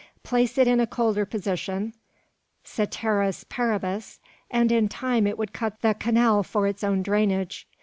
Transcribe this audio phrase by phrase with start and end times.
[0.23, 1.93] Place it in a colder position,
[2.63, 7.67] ceteris paribus, and in time it would cut the canal for its own drainage.